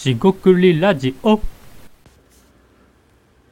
[0.00, 1.38] しごくりラジオ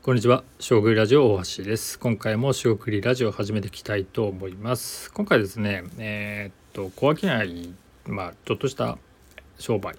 [0.00, 1.98] こんにちは、しごくりラジオ大橋です。
[1.98, 5.12] 今回もしごくりラジオを始めていきたいと思います。
[5.12, 7.74] 今回ですね、えーっと、小商い、
[8.06, 8.96] まあ、ちょっとした
[9.58, 9.94] 商売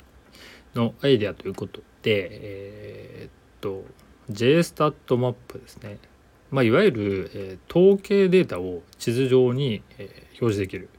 [0.73, 3.83] のアイデアということで、えーっと、
[4.31, 5.99] J スタットマップですね。
[6.49, 10.89] まあ、いわゆる、えー統計データを地図上に、えー表示できる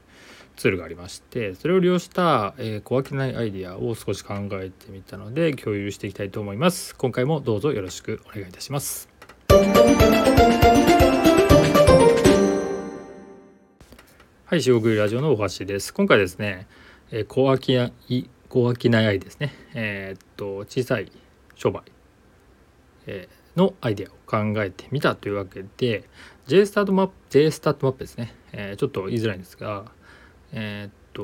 [0.61, 9.09] ツールがありましてそれを利用した、えー小商いアイディアを少し考えてみたので共有していきたいと思います今回もどうぞよろしくお願いいたします
[14.45, 15.93] はい、四国ラジオの大橋です。
[15.93, 16.67] 今回ですね、
[17.09, 19.53] えー、小商い、小商いアイですね。
[19.73, 21.09] えーっと、小さい
[21.55, 21.83] 商売、
[23.07, 26.03] えーのアイデアを考えてみたというわけで、
[26.47, 28.33] J スタートマップ、J スタートマップですね。
[28.53, 29.91] えーちょっと言いづらいんですが、
[30.53, 31.23] えっと、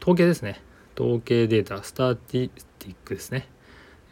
[0.00, 0.60] 統計ですね。
[0.98, 3.48] 統計データ、スターティスティックですね。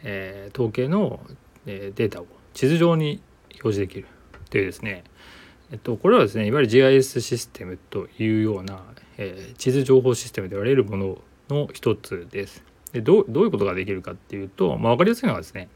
[0.03, 1.19] えー統計の、
[1.65, 3.21] えーデータを地図上に
[3.63, 4.07] 表示できる
[4.49, 5.03] というですね、
[5.71, 8.83] えっと、これはですねいわゆる GIS システムというような、
[9.17, 11.17] えー地図情報システムと言われるもの
[11.49, 12.63] の一つです。
[12.93, 15.67] でどうどういうことができるかっていうと、まあ、分かりやすいのはですね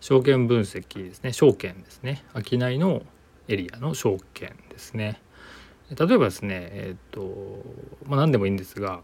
[0.00, 3.02] 証券分析ですね証券ですね商いの
[3.48, 5.20] エリアの証券ですね。
[5.94, 7.62] 例えばですねえっと
[8.06, 9.00] まあ何でもいいんですが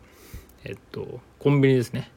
[0.64, 2.10] えっとコンビニですね。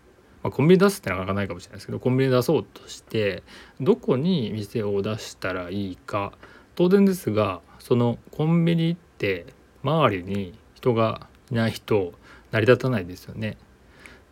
[0.43, 3.43] まあ、コンビニ出すってなかなかないかもしれないですけどコンビニ出そうとして
[3.79, 6.33] どこに店を出したらいいか
[6.73, 9.45] 当然ですがそのコンビニって
[9.83, 12.13] 周りに人がいないと
[12.51, 13.57] 成り立たないですよね。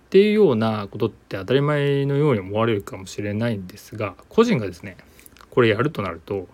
[0.08, 4.98] っていうようなことって当たり前のように思われるかもしれないんですが個人がですね
[5.52, 6.48] これやるとなると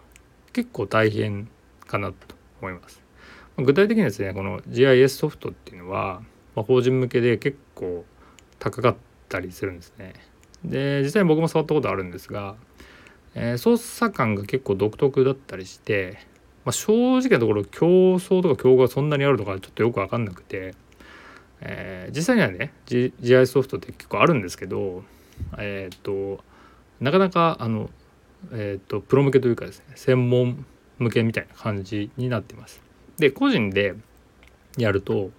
[0.52, 1.48] 結構大変
[1.88, 2.16] かなと
[2.62, 3.05] 思います。
[3.58, 6.22] 具体的にですねこの GIS ソフトっていうのは、
[6.56, 8.04] まあ、法人向けで結構
[8.60, 8.96] 高かっ
[9.30, 10.14] たりするんですね。
[10.64, 12.56] で実際に僕も触ったことあるんですが、
[13.34, 16.20] えー操作感が結構独特だったりして、
[16.66, 20.74] まあ、正直なところ競争とか競合がそんなにあるのかちょっとよく分かんなくて、
[21.62, 25.04] えー実際にはね、G、GIS ソフトって結構あるんですけど
[25.58, 26.44] えっ、と
[27.00, 27.90] なかなかあの
[28.52, 30.66] えっ、とプロ向けというかですね専門
[30.98, 32.85] 向けみたいな感じになってます。
[33.18, 33.96] で個人で
[34.78, 35.32] やると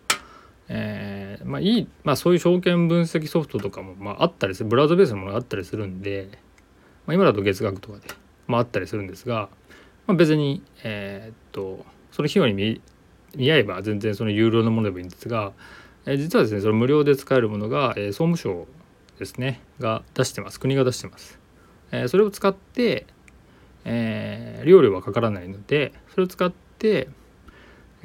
[0.68, 6.28] えーまあいい、まあ、そういう証券分析ソフトとかも、まあ、あったりするブラウザベースのものがあったりするんで、
[7.06, 8.08] まあ、今だと月額とかで、
[8.46, 9.48] まあ、あったりするんですが、
[10.06, 12.80] まあ、別にえーっとその費用に見
[13.36, 15.52] 見合えば全然その有料のものでもいいんですが、
[16.06, 18.66] えー実はですねその無料で使えるものが、えー総務省
[19.18, 21.38] ですねが出してます国が出してます。
[21.92, 23.06] えーそれを使って、
[23.84, 27.08] えー、料料はかからないのでそれを使って、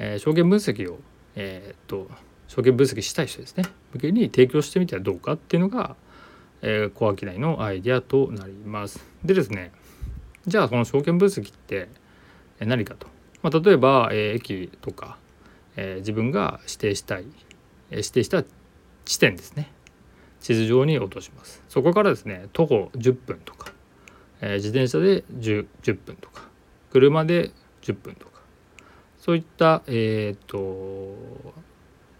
[0.02, 0.98] えー証券分析を、
[1.36, 2.10] えーっと
[2.48, 3.64] 証券分析したい人ですね。
[3.94, 5.96] 向けに提供してみてはどうかっていうのが、
[6.60, 9.02] えー、小商いのアイディアとなります。
[9.24, 9.72] でですね
[10.46, 11.88] じゃあこの証券分析って
[12.58, 13.06] 何かと、
[13.42, 15.16] まあ、例えば、えー駅とか、
[15.76, 17.24] えー自分が指定したい、
[17.90, 18.42] えー指定した
[19.04, 19.70] 地点ですね。
[20.40, 21.62] 地図上に落とします。
[21.68, 23.72] そこからですね徒歩10分とか、
[24.40, 26.48] えー自転車で 10, 10分とか
[26.90, 27.52] 車で
[27.82, 28.31] 10分とか
[29.22, 30.56] そういったえっ、と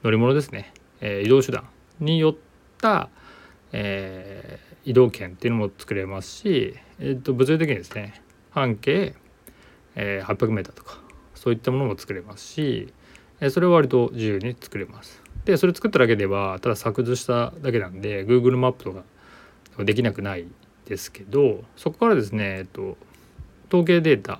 [0.04, 1.68] 乗り物ですね、えー移動手段
[1.98, 2.34] によっ
[2.80, 3.08] た、
[3.72, 9.14] えー移動券っていうのも作れますし、えー、と物理的にですね半径、
[9.96, 11.00] えー 800m とか
[11.34, 12.94] そういったものも作れますし、
[13.40, 15.20] えーそれは割と自由に作れます。
[15.44, 19.02] でそれ作っただけではただ作図しただけなんで Google マップとか
[19.84, 20.46] できなくない
[20.84, 22.96] ですけどそこからですね、えっと、
[23.69, 24.38] 統計データ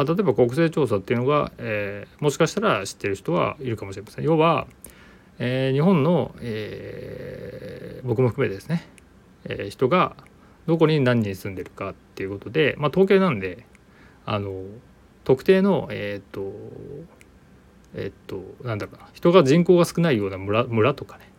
[0.00, 4.24] あ、例えば国勢調査っていうのが、えーもしかしたら知ってる人はいるかもしれません。
[4.24, 4.66] 要は、
[5.38, 8.86] えー日本の、えー僕も含めてですね、
[9.44, 10.16] えー人が
[10.66, 13.64] どこに何人住んでるかっていうことで、まあ、統計なんで
[14.24, 14.64] あの
[15.24, 16.52] 特定のえっ、と
[17.94, 21.30] えっ、となんだろうな人が人口が少ないような村村とかね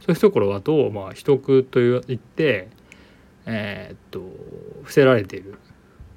[0.00, 2.68] そういうところだと、まあ、秘匿と言って
[3.44, 4.20] えっ、と
[4.82, 5.58] 伏せられている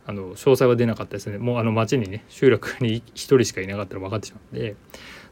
[0.09, 1.37] あの詳細は出なかったですね。
[1.37, 4.75] もうあの町にね集落に1人しかいなかったら分かってしまうんで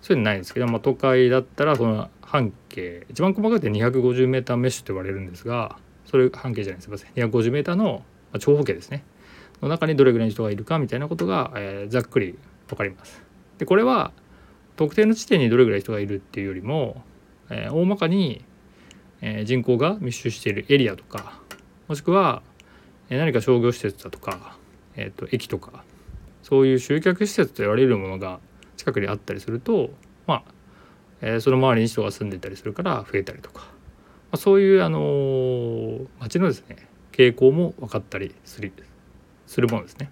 [0.03, 6.89] そういうのないんですけど、まあ、都会だったらその半径一番細かくて 250m メッシュと言われるんですがそれ半径じゃないす。
[6.89, 7.11] みません。
[7.11, 9.03] 250m のま長方形ですね。
[9.63, 12.37] の中にどれぐらいの人がいるかみたいなことが、えーざっくり
[12.67, 13.23] 分かります。
[13.57, 14.11] でこれは
[14.75, 17.01] 特定の地点にどれぐらい人がいるっていうよりも、
[17.49, 18.45] えー大まかに、
[19.21, 21.41] えー人口が密集しているエリアとか
[21.87, 22.43] もしくは、
[23.09, 24.57] え何か商業施設だとか、
[24.97, 25.83] えー、と駅とか
[26.43, 28.39] そういう集客施設と言われるものが
[28.75, 29.89] 近くにあったりすると
[30.27, 30.43] まあ、
[31.21, 33.67] えーその周りに人が住んでたりするから増えたりとか、ま
[34.33, 38.71] あ、そういう、あのー街のですね傾向も分かったりする
[39.47, 40.11] するものですね。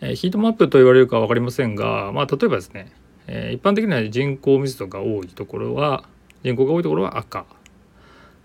[0.00, 2.92] えー、ヒートマップと言われるか分かりませんが、まあ、例えばですね、
[3.26, 6.04] え、一般的には人口密度が多いところは
[6.44, 7.46] 人口が多いところは赤、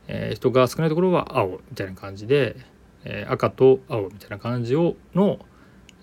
[0.07, 2.56] え、人が少ないところは青みたいな感じで、
[3.06, 5.39] えー、赤と青みたいな感じをの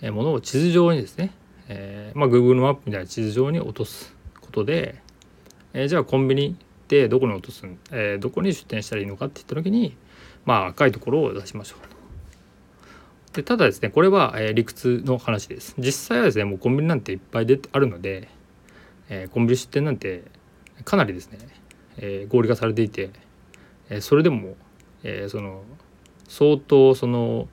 [0.02, 1.32] ものを地図上にですね、
[1.68, 5.00] えーまあ、Google マップみたいな地図上に落とすことで、
[5.72, 6.56] えー、じゃあコンビニ
[6.88, 9.96] でどこに落とす、えー、どこに出店したらいいのかって言った時に
[10.44, 11.98] まあ赤いところを出しましょうと。
[13.34, 15.74] でただですねこれは、えー、理屈の話です。
[15.78, 18.28] 実際はですねもうコンビニなんていっぱいであるので、
[19.08, 20.24] えー、コンビニ出店なんて
[20.84, 21.38] かなりですね、
[21.98, 23.10] えー、合理化されていて、
[23.90, 24.56] えー、それでも、
[25.02, 25.62] えー、その
[26.28, 27.48] 相当その、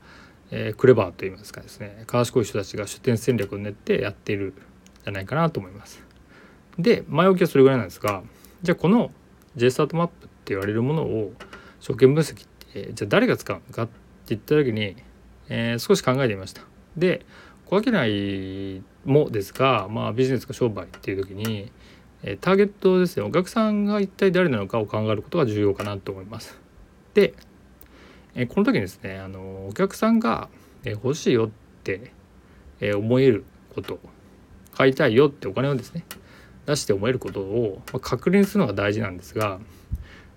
[0.51, 6.03] えー、クレバーといいますかですね賢い人たちが出店戦略を練ってやっているんじゃないかなと思います。
[6.77, 8.21] で前置きはそれぐらいなんですが
[8.61, 9.11] じゃあこの
[9.55, 11.33] JSTART マップって言われるものを
[11.79, 13.93] 証券分析ってじゃあ誰が使うのかって
[14.29, 14.97] 言った時に、
[15.47, 16.61] えー、少し考えてみました。
[16.97, 17.25] で
[17.65, 21.71] 小商いもですが、まあ、ビジネスか商売っていう時に、
[22.21, 26.59] えターゲットですねお客さんが一体誰なのかを考えることが重要かなと思います。
[27.13, 27.33] で、
[28.35, 30.49] えこの時にですねあのお客さんが、
[30.83, 31.49] え欲しいよっ
[31.83, 32.11] て、
[32.81, 33.99] え思えること
[34.73, 36.03] 買いたいよってお金をですね
[36.65, 39.59] 出して思えることを確認するのが大事なんですが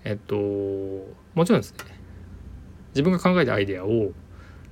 [0.04, 1.78] えっともちろんですね
[2.90, 4.12] 自分が考えたアイデアを、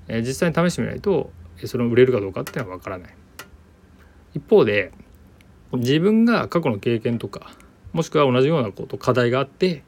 [0.08, 1.30] え実際に試してみないと
[1.64, 3.14] それを売れるかどうかっていうのは分からない。
[4.34, 4.92] 一方で
[5.72, 7.50] 自分が過去の経験とか
[7.92, 9.82] もしくは同じようなこと課題があって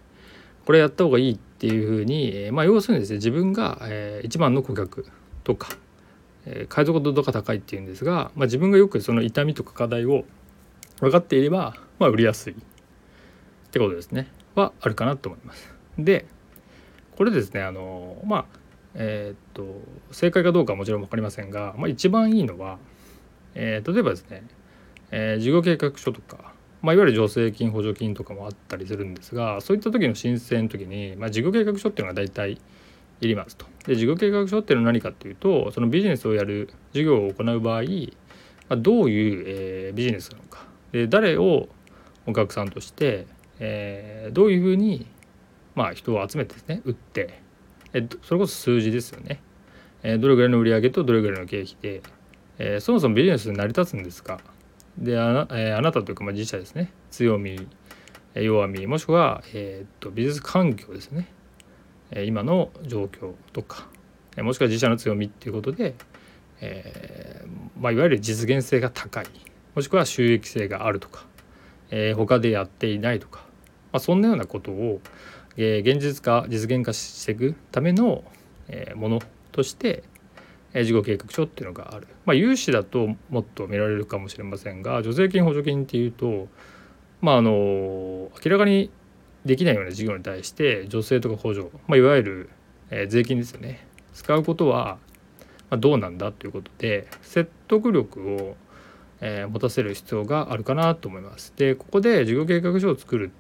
[0.64, 5.06] これやった方がいいっっていうふうに、まあ、要するにですね自分が、えー、一番の顧客
[5.42, 5.70] とか、
[6.46, 10.24] えー、解像度が高いっていうんですが、まあ、自分がよくその痛みとか課題を
[11.00, 12.56] 分かっていれば、まあ、売りやすいっ
[13.72, 15.74] てことですねはあるかなと思います。
[15.98, 16.26] で
[17.16, 18.44] これですねあのまあ
[18.94, 19.82] えー、っと
[20.12, 22.78] 正解かどうかはもちろん分かりませんが、まあ、一番いいのは、
[23.56, 24.44] えー、例えばですね、
[25.10, 26.52] えー、事業計画書とか、
[26.82, 32.52] まあ、いわゆる助成金補助金とかもあったりするんですがそういった時の申請の時に、まあ、事業計画書っていうのが大体
[33.20, 33.66] いりますと。
[33.86, 37.88] で事業計画書っていうのは何かっていうとそのビジネスをやる事業を行う場合、ま
[38.70, 41.68] あ、どういう、えー、ビジネスなのかで誰を
[42.26, 43.26] お客さんとして、
[43.58, 45.06] えー、どういうふうに、
[45.74, 47.40] まあ、人を集めてですね売って
[47.92, 49.40] えそれこそ数字ですよね、
[50.02, 52.02] えどれぐらいの売り上げとどれぐらいの経費で、
[52.58, 54.40] えそもそもビジネス成り立つんですか
[54.98, 56.92] であな,、えあなたというかまあ自社ですね。
[57.10, 57.66] 強み
[58.34, 61.28] 弱みもしくは、えー、っとビジネス環境ですね。
[62.24, 63.88] 今の状況とか。
[64.42, 65.94] もしくは自社の強みっていうことで、
[66.60, 67.48] えー
[67.80, 69.26] まあ、いわゆる実現性が高い。
[69.74, 71.26] もしくは収益性があるとか、
[71.90, 73.40] えー、他でやっていないとか、
[73.92, 75.00] まあ、そんなようなことを、
[75.56, 78.24] えー、現実化実現化していくための、
[78.68, 79.20] え、もの
[79.52, 80.04] として、
[80.74, 86.48] 事業計画書っていうのがある、まあ、融資だともっと見られるかもしれませんが助成金補助金っていうと
[87.20, 88.90] まああの明らかに
[89.44, 92.50] できないような事業に対して助成とか補助、まあ、いわゆる、
[92.90, 94.98] え、税金ですよね使うことは、
[95.70, 98.56] ま、どうなんだということで説得力を、
[99.20, 101.52] え、持たせる必要があるかなと思います。
[101.56, 103.30] でここで事業計画書を作る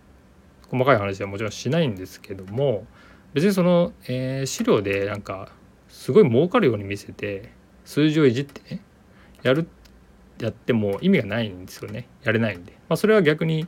[0.70, 2.86] 細かい話はもちろんしないんですけども
[3.34, 5.50] 別にその、えー、資料でなんか
[5.88, 7.50] すごい儲かるように見せて
[7.84, 8.80] 数字をいじってね
[9.42, 9.68] やる
[10.40, 12.06] やっても意味がないんですよね。
[12.22, 13.66] やれないんで、まあ、それは逆に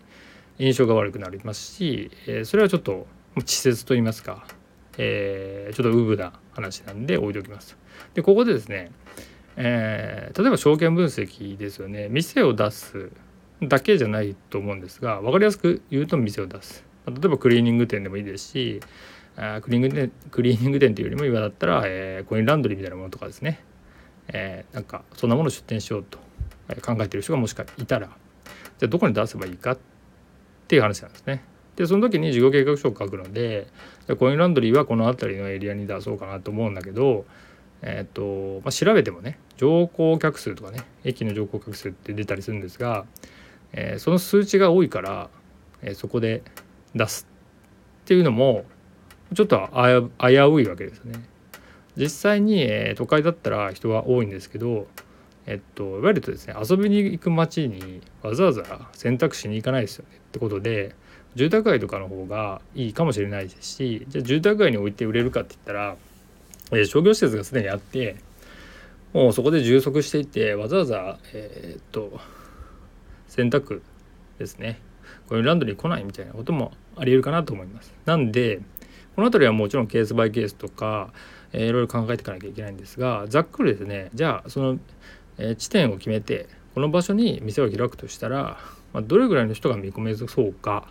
[0.59, 4.47] 印象が悪くなりますし、えー、それはちょっと稚拙と言いますか、
[4.99, 7.77] えー、ちょっとウブな話なんで置いておきます。
[8.15, 8.93] でここでですね、
[9.57, 12.09] えー、例えば証券分析ですよね。
[12.09, 13.11] 店を出す
[13.62, 16.85] だけじゃないと思うんですが分かりやすく言うと店を出す。
[17.07, 18.81] 例えばクリーニング店でもいいですし
[19.37, 23.60] あクリーニング店クリーニング店というよりも今だったら、えー、コインランドリーみたいなものとかですね、
[24.28, 26.18] えー、なんかそんなものを出店しようと
[26.82, 28.08] 考えてる人がもしかいたら
[28.78, 29.78] じゃあどこに出せばいいかっ
[30.68, 31.42] ていう話なんですね。
[31.76, 33.68] でその時に事業計画書を書くので
[34.18, 37.25] コインランドリーはこの辺りのエリアに出そうかなと思うんだけど、
[37.80, 43.06] えーとまあ、調べてもね乗降客数とかね駅の乗降客数って出たりするんですが、
[43.72, 45.30] えー、その数値が多いから、
[45.82, 46.42] えー、そこで
[46.94, 47.26] 出す
[48.02, 48.64] っていうのも
[49.34, 49.68] ちょっと
[50.18, 51.20] 危ういわけですね。
[51.96, 54.87] 実際に、えー、都会だったら人は多いんですけど、
[55.46, 60.94] えっと、いわゆるとですね遊びに行く街にわざわざ選択しに行かないですよねってことで
[61.34, 65.96] 住宅街とかの方がいいかもしれないですしじゃあ住宅街に置いて売れるかって言ったら、
[66.72, 68.16] えー、商業施設がすでにあって
[69.12, 72.20] もうそこで充足していてわざわざ、えー、っと
[73.28, 73.82] 選択
[74.38, 74.80] ですね
[75.28, 77.94] こういうランドリー来ないみたいなこともありえるかなと思います。
[78.04, 78.60] なんで
[79.17, 81.12] この辺りはもちろんケースバイケースとか、
[81.52, 84.79] えー、いろいろ考えていかなきゃいけないんですがざっくりですねじゃあその、
[85.38, 88.59] えー、地点を決めてこの場所に店を開くとしたら、
[88.93, 90.87] まあ、どれぐらいの人が見込めそうか、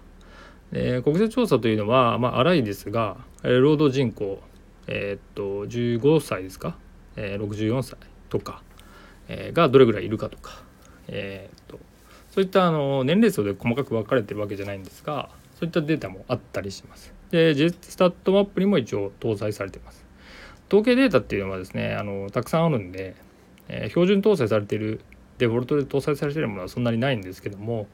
[0.72, 4.42] えー、国勢調査というのは、まあ、荒いですが、えー、労働人口、
[4.88, 6.76] えー、っと15歳ですか、
[7.16, 7.98] えー、64歳
[8.30, 8.62] とか、
[9.30, 10.62] えー、がどれぐらいいるかとか、
[11.08, 11.80] えー、っと
[12.32, 17.19] そういったあの年齢層で細かく分かれてるわけじゃないんですがそういったデータもあったりします。
[17.32, 20.06] で J スタットマップにも一応搭載されています。
[20.68, 23.16] 統計データっていうのはですねあのたくさんあるんで、
[23.68, 25.02] えー、標準搭載されている
[25.40, 27.88] デフォルトで搭載されているものはそんなにないんですけども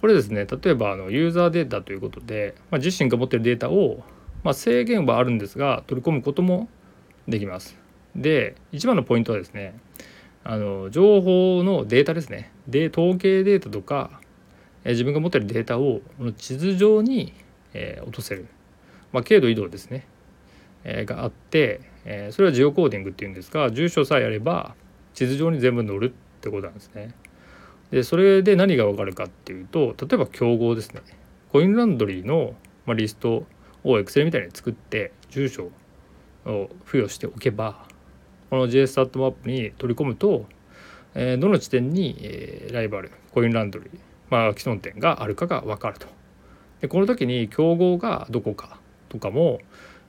[0.00, 4.02] これですね例えばあのユーザーデータということで、まあ、自身が持っているデータを、
[4.42, 6.68] まあ、制限はあるんですが取り込むことも
[7.28, 7.78] できます。
[8.16, 9.78] で一番のポイントはですね
[10.44, 14.20] あの情報のデータですねで統計データとか、
[14.84, 16.00] え自分が持っているデータを
[16.36, 17.32] 地図上に、
[17.74, 18.46] えー、落とせる、
[19.12, 20.06] まあ、経度移動ですね、
[20.84, 24.74] えー、があって、えー、それはジオコーディングっていうんですが住所さえあれば
[25.14, 27.14] 地図上に全部載るってことなんですね。
[27.90, 31.02] でそれで何がわかるかっていうと例えば競合ですね
[31.50, 32.54] コインランドリーの、
[32.86, 33.44] まあ、リスト
[33.84, 35.70] を Excel みたいに作って住所
[36.46, 37.86] を付与しておけば
[38.48, 40.46] この JSTAT マップに取り込むと、
[41.14, 43.88] えー、どの地点に、えー、ライバルコインランドリー、
[44.30, 46.06] まあ、既存店があるかが分かると。
[46.80, 48.80] でこの時に競合がどこか
[49.12, 49.60] とかも、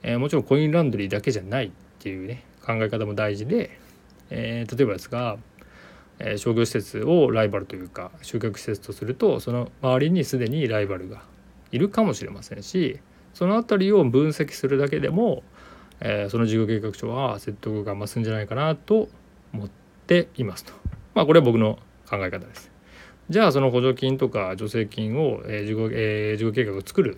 [0.02, 3.78] えー、もちろんコインランドリーだけじゃないっていうね考え方も大事で、
[4.30, 5.38] えー、例えばですが、
[6.20, 11.24] えー、商業施設をライバルというか集客施設とするとその周りにすでにライバルが
[11.72, 13.00] いるかもしれませんし
[13.34, 15.44] その辺りを分析するだけでも
[16.06, 19.08] えー、その事業計画書は説得が増すんじゃないかなと
[19.54, 19.70] 思っ
[20.06, 20.74] ていますと。
[21.16, 21.80] まあこれは僕の
[22.10, 22.72] 考え方です。
[23.30, 27.18] じゃあその補助金とか助成金を、えー、事業えー、事業計画を作る、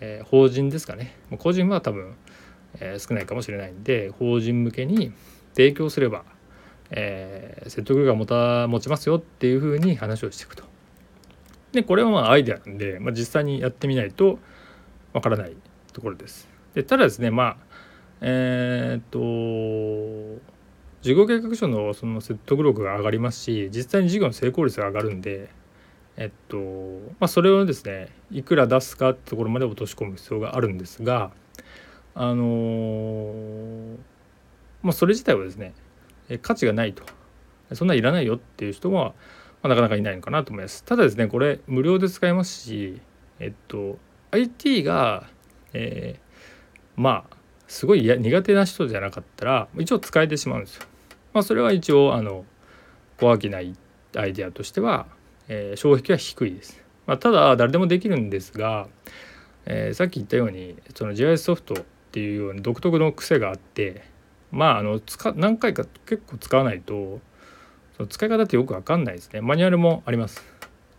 [0.00, 2.14] えー、法人ですかね個人は多分、
[2.80, 5.12] えー、少ないかもしれないんで法人向けに
[5.54, 6.24] 提供すれば、
[6.90, 10.64] えー、説得力が持た持ちますよっていうふうに話をしていくと。
[11.72, 14.38] でこれはまあアイデアなんで、まあ、実際にやってみないと
[15.12, 15.56] わからない
[15.92, 16.48] ところです。
[16.74, 17.56] でただですねまあ
[18.20, 20.40] えー、っと
[21.02, 25.50] 事業計画書のその説得力が上がりますし実際に事業の成功率が上がるんで
[26.16, 26.56] えっと
[27.20, 31.30] まあそれをですねいくら出すかってところまで落とし込む必要があるんですが
[32.14, 33.96] あの
[34.82, 35.74] まあそれ自体はですね
[36.42, 37.04] 価値がないと
[37.74, 39.14] そんないらないよっていう人は、ま
[39.64, 43.00] あ、なかなかいないのかなと思いますただですねこれ無料で使えますし
[43.38, 43.98] えっと
[44.30, 45.28] IT が、
[45.72, 47.36] えー、まあ
[47.68, 50.86] すごい苦手な人じゃなかったら一応使えてしまうんですよ。
[51.32, 52.44] まあ、それは一応あの
[53.18, 53.76] 小商い
[54.16, 55.06] アイデアとしては、
[55.48, 56.82] えー、障壁は低いです。
[57.06, 58.88] まあ、ただ誰でもできるんですが、
[59.64, 61.76] えー、さっき言ったようにその GIS ソフトっ
[62.12, 64.04] ていうような独特の癖があって
[64.50, 67.20] まああの使何回か結構使わないと
[67.96, 69.40] その使い方ってよく分かんないですね。
[69.40, 70.44] マニュアルもあります。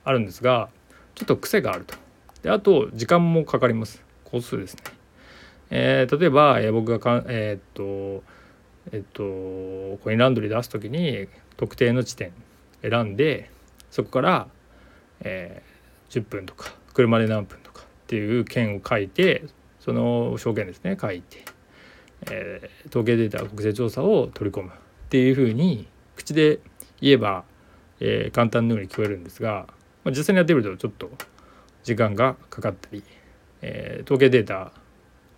[0.03, 0.69] あるんですが
[1.15, 1.95] ちょっと癖があると。
[2.43, 4.03] であと時間もかかります。
[4.23, 4.81] 工数ですね。
[5.69, 8.23] えー、例えば、えー、僕がかえー、っと
[8.91, 9.23] えっと
[10.03, 11.27] コインランドリー出す時に
[11.57, 12.31] 特定の地点
[12.81, 13.49] 選んで
[13.91, 14.48] そこから、
[15.22, 19.44] えー、10分とか車で何分とかっていう件を書いて
[19.79, 21.46] その証言ですね書いて、
[22.32, 24.72] えー、統計データ国勢調査を取り込むっ
[25.10, 26.60] ていうふうに口で
[27.00, 27.44] 言えば、
[28.00, 29.67] えー、簡単のように聞こえるんですが、
[30.03, 31.10] まあ、実際にやってみるとちょっと
[31.84, 33.03] 時間がかかったり、
[33.62, 34.72] えー、統計データ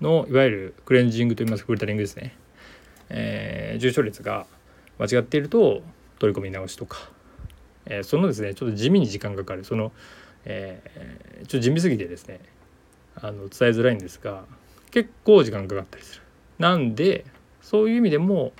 [0.01, 2.35] のいわゆるクレンジングといいますかフルタリングですね、
[3.09, 4.47] えー、重症率が
[4.97, 5.81] 間違っていると
[6.17, 7.09] 取り込み直しとか、
[7.89, 9.91] えー、そのですねちょっと地味に時間かかるその、
[10.45, 12.39] えー、ちょっと地味すぎてですね
[13.15, 14.45] あの伝えづらいんですが
[14.91, 16.23] 結構時間かかったりする。
[16.59, 17.25] なんで
[17.61, 18.53] そういう意味でも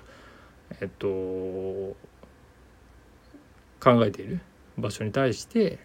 [0.82, 1.08] えっと
[3.80, 4.42] 考えている
[4.78, 5.80] 場所に対して、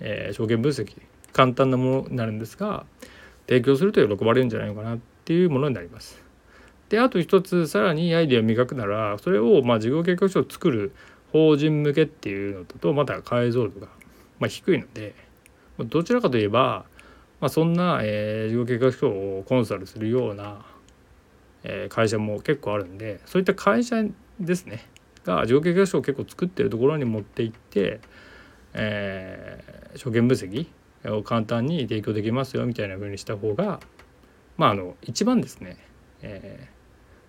[0.00, 1.00] えー、証券分析
[1.32, 2.86] 簡単なものになるんですが
[3.46, 6.22] 提供すると喜ばれるんじゃないのかなっていうものになります。
[6.88, 10.92] であと一つさらにアイデアを磨くならそれをまあ事業計画書を作る
[11.32, 13.88] 法人向けっていうのとまた解像度が
[14.38, 15.14] まあ低いので
[15.78, 16.86] どちらかといえば、
[17.40, 20.64] まあ、そんな、えー、事業計画書をコンサルするような、
[21.64, 24.02] えー、会社も結構あるんでそういった会社
[24.40, 24.86] ですね
[25.24, 28.00] が事業計画書を結構作ってるところに持っていって、
[28.72, 30.66] えー、証券分析
[31.04, 33.80] を簡単に提供できますよみたいな風にした方が
[34.56, 35.76] まああの一番ですね、
[36.22, 36.68] え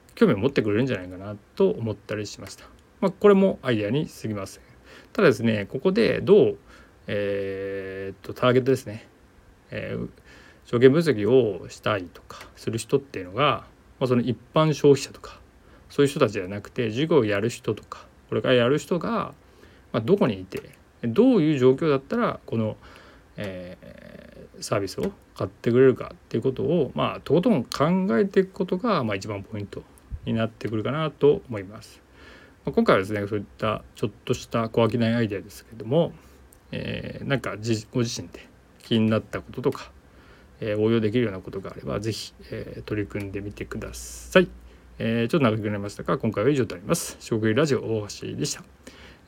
[0.10, 2.77] ー、興味を持ってくれるんじゃないかなと思ったりしました。
[3.02, 4.64] まあ、これもアイデアに過ぎません。
[5.14, 6.58] ただですねここでどう、
[7.08, 9.08] えー、っとターゲットですね、
[9.72, 10.10] えー、
[10.66, 13.66] 証券分析をしたいとかする人っていうのが、
[14.00, 15.40] まあ、その一般消費者とか
[15.90, 19.34] そういう人たちじゃなくて授業をやる人とかこれからやる人が、
[19.92, 20.70] まあ、どこにいて
[21.04, 22.76] どういう状況だったらこの、
[23.38, 29.84] えー、サービスを買ってくれるかっていうことをまあとことん考えていくことが、まあ、一番ポイント
[30.26, 32.07] になってくるかなと思います。
[32.68, 36.12] ま、今回はですねそういったちょっとした小商いアイデアですけども、
[36.72, 37.56] えー、なんか
[37.92, 38.48] ご自身で
[38.84, 39.92] 気になったこととか
[40.60, 44.48] えー、応用できるようなことがあれば是非、えー、取り組んでみてください。
[45.00, 47.18] えー、ちょっと長くなりましたが今回は以上となります。
[47.20, 48.64] 食ラジオ大橋でした。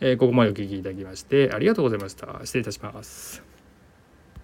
[0.01, 2.39] えここまでお聴きいただきましてありがとうございました。
[2.43, 3.58] 失礼いたします。